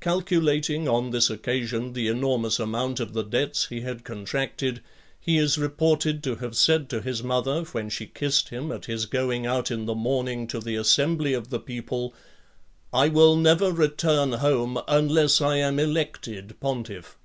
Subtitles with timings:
[0.00, 4.82] Calculating, on this occasion, the enormous amount of the debts he had contracted,
[5.20, 9.06] he is reported to have said to his mother, when she kissed him at his
[9.06, 12.12] going out in the morning to the assembly of the people,
[12.92, 17.16] "I will never return home unless I am elected pontiff."